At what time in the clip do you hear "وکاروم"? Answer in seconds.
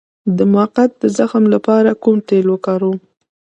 2.49-2.97